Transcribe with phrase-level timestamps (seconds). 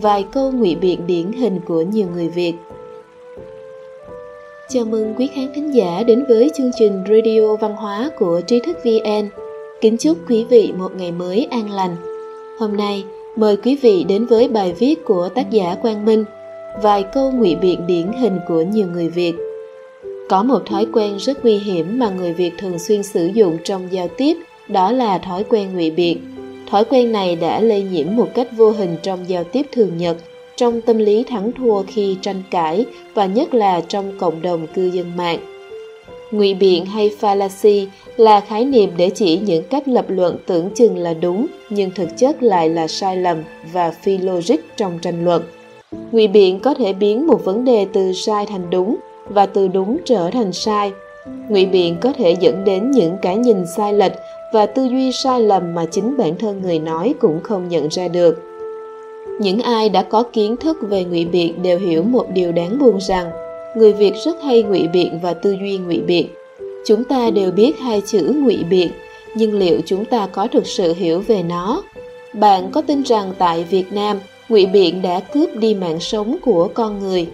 [0.00, 2.52] vài câu ngụy biện điển hình của nhiều người Việt.
[4.68, 8.60] Chào mừng quý khán thính giả đến với chương trình Radio Văn hóa của Trí
[8.60, 9.28] thức VN.
[9.80, 11.96] Kính chúc quý vị một ngày mới an lành.
[12.58, 13.04] Hôm nay,
[13.36, 16.24] mời quý vị đến với bài viết của tác giả Quang Minh,
[16.82, 19.34] vài câu ngụy biện điển hình của nhiều người Việt.
[20.28, 23.92] Có một thói quen rất nguy hiểm mà người Việt thường xuyên sử dụng trong
[23.92, 24.36] giao tiếp,
[24.68, 26.18] đó là thói quen ngụy biện
[26.70, 30.16] Thói quen này đã lây nhiễm một cách vô hình trong giao tiếp thường nhật,
[30.56, 34.86] trong tâm lý thắng thua khi tranh cãi và nhất là trong cộng đồng cư
[34.86, 35.38] dân mạng.
[36.30, 40.96] Ngụy biện hay fallacy là khái niệm để chỉ những cách lập luận tưởng chừng
[40.98, 45.42] là đúng nhưng thực chất lại là sai lầm và phi logic trong tranh luận.
[46.12, 48.96] Ngụy biện có thể biến một vấn đề từ sai thành đúng
[49.28, 50.92] và từ đúng trở thành sai.
[51.26, 54.12] Ngụy biện có thể dẫn đến những cái nhìn sai lệch
[54.52, 58.08] và tư duy sai lầm mà chính bản thân người nói cũng không nhận ra
[58.08, 58.42] được.
[59.40, 62.98] Những ai đã có kiến thức về ngụy biện đều hiểu một điều đáng buồn
[63.00, 63.30] rằng,
[63.76, 66.26] người việt rất hay ngụy biện và tư duy ngụy biện.
[66.86, 68.90] Chúng ta đều biết hai chữ ngụy biện,
[69.34, 71.82] nhưng liệu chúng ta có thực sự hiểu về nó?
[72.32, 76.68] Bạn có tin rằng tại việt nam, ngụy biện đã cướp đi mạng sống của
[76.74, 77.26] con người?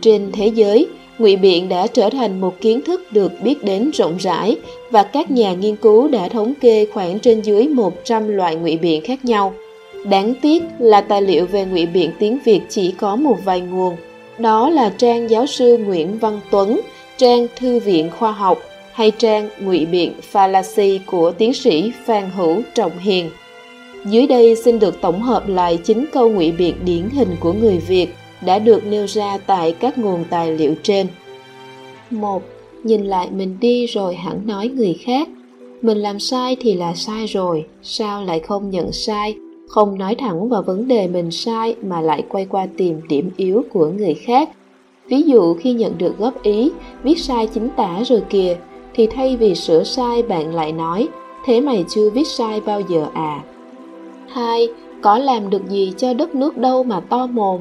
[0.00, 0.88] Trên thế giới
[1.20, 4.56] ngụy biện đã trở thành một kiến thức được biết đến rộng rãi
[4.90, 9.02] và các nhà nghiên cứu đã thống kê khoảng trên dưới 100 loại ngụy biện
[9.04, 9.54] khác nhau.
[10.04, 13.96] Đáng tiếc là tài liệu về ngụy biện tiếng Việt chỉ có một vài nguồn.
[14.38, 16.80] Đó là trang giáo sư Nguyễn Văn Tuấn,
[17.16, 18.58] trang Thư viện Khoa học
[18.92, 23.30] hay trang ngụy biện fallacy của tiến sĩ Phan Hữu Trọng Hiền.
[24.04, 27.78] Dưới đây xin được tổng hợp lại chín câu ngụy biện điển hình của người
[27.78, 28.08] Việt
[28.46, 31.06] đã được nêu ra tại các nguồn tài liệu trên.
[32.10, 32.42] 1.
[32.84, 35.28] Nhìn lại mình đi rồi hẳn nói người khác.
[35.82, 39.34] Mình làm sai thì là sai rồi, sao lại không nhận sai,
[39.68, 43.62] không nói thẳng vào vấn đề mình sai mà lại quay qua tìm điểm yếu
[43.72, 44.50] của người khác.
[45.06, 46.70] Ví dụ khi nhận được góp ý,
[47.02, 48.56] viết sai chính tả rồi kìa,
[48.94, 51.08] thì thay vì sửa sai bạn lại nói,
[51.44, 53.44] thế mày chưa viết sai bao giờ à.
[54.28, 54.68] 2.
[55.02, 57.60] Có làm được gì cho đất nước đâu mà to mồm,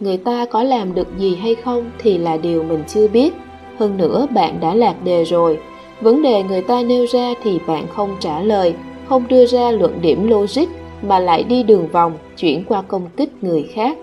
[0.00, 3.34] người ta có làm được gì hay không thì là điều mình chưa biết
[3.78, 5.58] hơn nữa bạn đã lạc đề rồi
[6.00, 8.74] vấn đề người ta nêu ra thì bạn không trả lời
[9.08, 10.66] không đưa ra luận điểm logic
[11.02, 13.98] mà lại đi đường vòng chuyển qua công kích người khác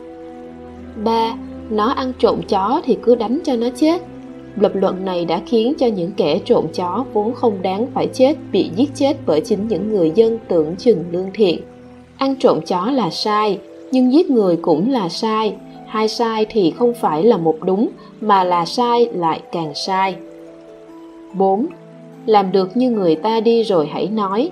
[1.04, 1.36] 3.
[1.70, 4.02] Nó ăn trộm chó thì cứ đánh cho nó chết.
[4.60, 8.36] Lập luận này đã khiến cho những kẻ trộm chó vốn không đáng phải chết
[8.52, 11.60] bị giết chết bởi chính những người dân tưởng chừng lương thiện.
[12.18, 13.60] Ăn trộm chó là sai,
[13.92, 15.56] nhưng giết người cũng là sai,
[15.88, 17.90] hai sai thì không phải là một đúng
[18.22, 20.16] mà là sai lại càng sai
[21.34, 21.66] 4.
[22.26, 24.50] Làm được như người ta đi rồi hãy nói.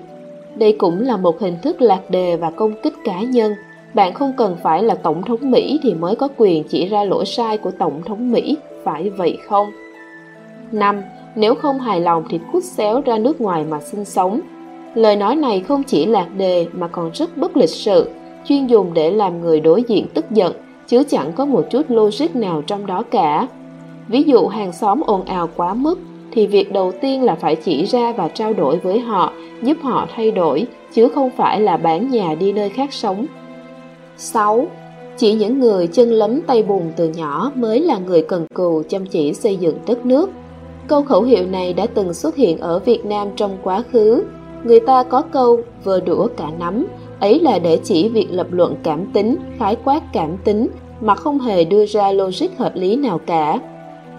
[0.54, 3.54] Đây cũng là một hình thức lạc đề và công kích cá nhân.
[3.94, 7.26] Bạn không cần phải là Tổng thống Mỹ thì mới có quyền chỉ ra lỗi
[7.26, 9.70] sai của Tổng thống Mỹ, phải vậy không?
[10.72, 11.02] 5.
[11.34, 14.40] Nếu không hài lòng thì cút xéo ra nước ngoài mà sinh sống.
[14.94, 18.10] Lời nói này không chỉ lạc đề mà còn rất bất lịch sự,
[18.44, 20.52] chuyên dùng để làm người đối diện tức giận
[20.86, 23.48] chứ chẳng có một chút logic nào trong đó cả.
[24.08, 25.98] Ví dụ hàng xóm ồn ào quá mức
[26.32, 30.06] thì việc đầu tiên là phải chỉ ra và trao đổi với họ, giúp họ
[30.14, 33.26] thay đổi, chứ không phải là bán nhà đi nơi khác sống.
[34.16, 34.66] 6.
[35.16, 39.06] Chỉ những người chân lấm tay bùn từ nhỏ mới là người cần cù chăm
[39.06, 40.30] chỉ xây dựng đất nước.
[40.88, 44.24] Câu khẩu hiệu này đã từng xuất hiện ở Việt Nam trong quá khứ.
[44.64, 46.86] Người ta có câu vừa đũa cả nắm,
[47.24, 50.68] ấy là để chỉ việc lập luận cảm tính, khái quát cảm tính,
[51.00, 53.58] mà không hề đưa ra logic hợp lý nào cả.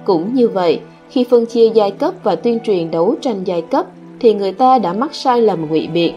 [0.05, 0.79] Cũng như vậy,
[1.09, 3.85] khi phân chia giai cấp và tuyên truyền đấu tranh giai cấp,
[4.19, 6.15] thì người ta đã mắc sai lầm ngụy biện.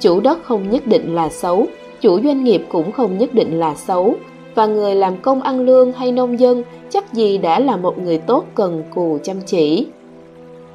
[0.00, 1.66] Chủ đất không nhất định là xấu,
[2.00, 4.14] chủ doanh nghiệp cũng không nhất định là xấu,
[4.54, 8.18] và người làm công ăn lương hay nông dân chắc gì đã là một người
[8.18, 9.86] tốt cần cù chăm chỉ.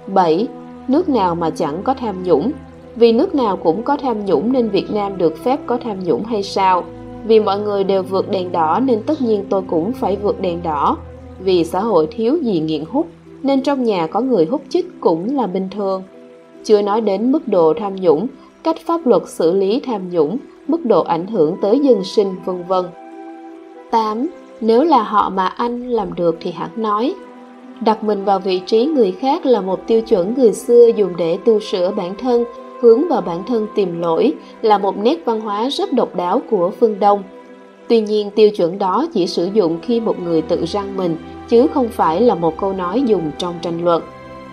[0.07, 0.47] 7.
[0.87, 2.51] Nước nào mà chẳng có tham nhũng?
[2.95, 6.23] Vì nước nào cũng có tham nhũng nên Việt Nam được phép có tham nhũng
[6.23, 6.83] hay sao?
[7.25, 10.63] Vì mọi người đều vượt đèn đỏ nên tất nhiên tôi cũng phải vượt đèn
[10.63, 10.97] đỏ.
[11.39, 13.07] Vì xã hội thiếu gì nghiện hút
[13.43, 16.03] nên trong nhà có người hút chích cũng là bình thường.
[16.63, 18.27] Chưa nói đến mức độ tham nhũng,
[18.63, 20.37] cách pháp luật xử lý tham nhũng,
[20.67, 22.85] mức độ ảnh hưởng tới dân sinh vân vân.
[23.91, 24.27] 8.
[24.61, 27.13] Nếu là họ mà anh làm được thì hẳn nói.
[27.81, 31.37] Đặt mình vào vị trí người khác là một tiêu chuẩn người xưa dùng để
[31.45, 32.45] tu sửa bản thân
[32.83, 36.71] hướng vào bản thân tìm lỗi là một nét văn hóa rất độc đáo của
[36.79, 37.23] phương Đông.
[37.87, 41.17] Tuy nhiên tiêu chuẩn đó chỉ sử dụng khi một người tự răng mình,
[41.49, 44.03] chứ không phải là một câu nói dùng trong tranh luận.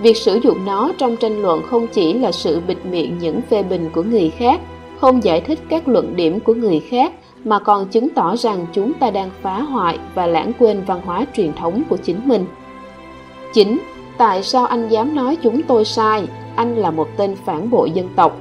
[0.01, 3.63] Việc sử dụng nó trong tranh luận không chỉ là sự bịt miệng những phê
[3.63, 4.61] bình của người khác,
[5.01, 7.13] không giải thích các luận điểm của người khác,
[7.45, 11.27] mà còn chứng tỏ rằng chúng ta đang phá hoại và lãng quên văn hóa
[11.37, 12.45] truyền thống của chính mình.
[13.53, 13.79] 9.
[14.19, 16.27] tại sao anh dám nói chúng tôi sai?
[16.61, 18.37] Anh là một tên phản bội dân tộc.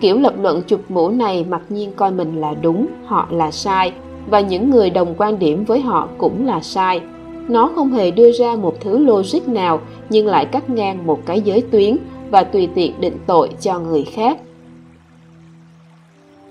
[0.00, 3.92] Kiểu lập luận chụp mũ này mặc nhiên coi mình là đúng, họ là sai,
[4.30, 7.00] và những người đồng quan điểm với họ cũng là sai.
[7.48, 9.80] Nó không hề đưa ra một thứ logic nào
[10.10, 11.96] nhưng lại cắt ngang một cái giới tuyến
[12.30, 14.38] và tùy tiện định tội cho người khác.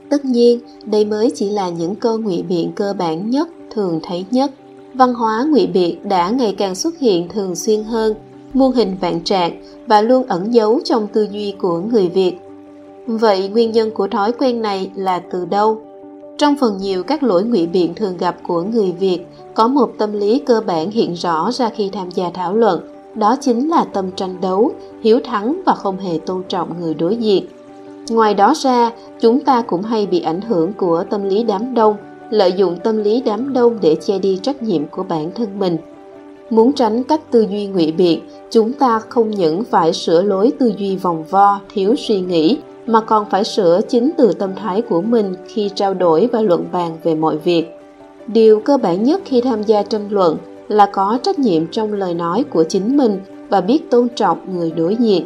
[0.09, 4.25] Tất nhiên, đây mới chỉ là những cơ ngụy biện cơ bản nhất, thường thấy
[4.31, 4.51] nhất.
[4.93, 8.13] Văn hóa ngụy biện đã ngày càng xuất hiện thường xuyên hơn,
[8.53, 12.33] muôn hình vạn trạng và luôn ẩn giấu trong tư duy của người Việt.
[13.07, 15.81] Vậy nguyên nhân của thói quen này là từ đâu?
[16.37, 19.19] Trong phần nhiều các lỗi ngụy biện thường gặp của người Việt,
[19.53, 22.81] có một tâm lý cơ bản hiện rõ ra khi tham gia thảo luận,
[23.15, 24.71] đó chính là tâm tranh đấu,
[25.03, 27.45] hiếu thắng và không hề tôn trọng người đối diện.
[28.09, 31.95] Ngoài đó ra, chúng ta cũng hay bị ảnh hưởng của tâm lý đám đông,
[32.29, 35.77] lợi dụng tâm lý đám đông để che đi trách nhiệm của bản thân mình.
[36.51, 38.19] Muốn tránh cách tư duy ngụy biện,
[38.49, 43.01] chúng ta không những phải sửa lối tư duy vòng vo, thiếu suy nghĩ, mà
[43.01, 46.97] còn phải sửa chính từ tâm thái của mình khi trao đổi và luận bàn
[47.03, 47.65] về mọi việc.
[48.27, 50.37] Điều cơ bản nhất khi tham gia tranh luận
[50.67, 53.19] là có trách nhiệm trong lời nói của chính mình
[53.49, 55.25] và biết tôn trọng người đối diện.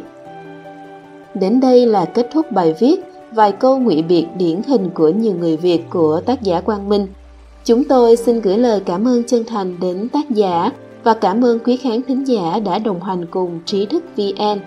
[1.34, 2.96] Đến đây là kết thúc bài viết
[3.32, 7.06] vài câu ngụy biện điển hình của nhiều người Việt của tác giả Quang Minh.
[7.64, 10.70] Chúng tôi xin gửi lời cảm ơn chân thành đến tác giả
[11.06, 14.60] và cảm ơn quý khán thính giả đã đồng hành cùng Trí thức VN.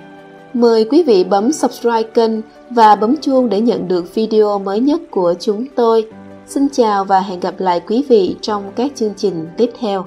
[0.54, 2.32] Mời quý vị bấm subscribe kênh
[2.70, 6.08] và bấm chuông để nhận được video mới nhất của chúng tôi.
[6.48, 10.06] Xin chào và hẹn gặp lại quý vị trong các chương trình tiếp theo.